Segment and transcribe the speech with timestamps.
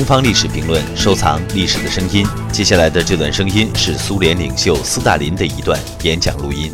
[0.00, 2.26] 方历史评论，收藏历史的声音。
[2.52, 6.72] 接下来的这段声音是苏联领袖斯大林的一段演讲录音。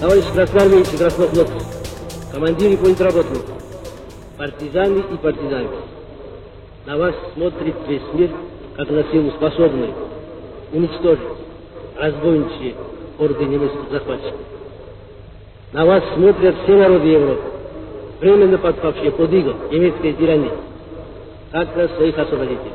[0.00, 1.62] Товарищ красноармейцы, краснофлотцы,
[2.32, 3.44] командиры политработников,
[4.38, 5.76] партизаны и партизанки,
[6.86, 8.30] на вас смотрит весь мир,
[8.76, 9.92] как на силу способную
[10.72, 11.20] уничтожить
[11.98, 12.74] разбойничьи
[13.18, 14.40] орды немецких захватчиков.
[15.72, 17.42] На вас смотрят все народы Европы,
[18.20, 20.50] временно подпавшие под иго немецкой тирании,
[21.55, 22.73] Как на своих освободителей.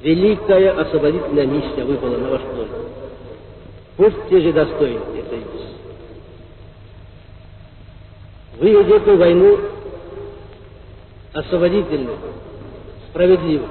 [0.00, 2.68] Великая освободительная миссия выпала на ваш долю.
[3.98, 5.76] Будьте же достойны этой миссии.
[8.58, 9.58] Вы ведете войну
[11.34, 12.16] освободительную,
[13.10, 13.68] справедливую.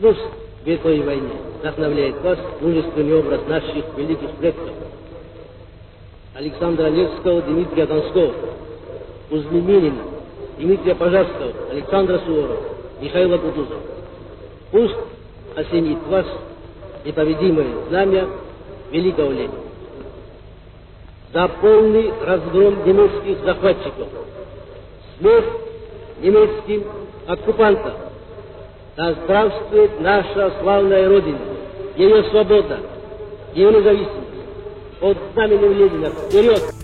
[0.00, 0.20] Пусть
[0.64, 4.72] в этой войне вдохновляет вас мужественный образ наших великих предков
[6.34, 8.32] Александра Невского, Дмитрия Донского,
[9.28, 10.13] Кузьмы Минина,
[10.58, 12.60] Дмитрия Пожарского, Александра Суворова,
[13.00, 13.80] Михаила Кутузова.
[14.70, 14.96] Пусть
[15.56, 16.26] осенит вас
[17.04, 18.28] непобедимое знамя
[18.90, 19.64] великого Ленина
[21.34, 24.06] за полный разгром немецких захватчиков,
[25.18, 25.44] смерть
[26.22, 26.84] немецким
[27.26, 27.94] оккупантам.
[28.96, 31.40] Да здравствует наша славная Родина,
[31.96, 32.78] ее свобода,
[33.52, 34.20] ее независимость.
[35.00, 36.83] Под знаменем Ленина вперед!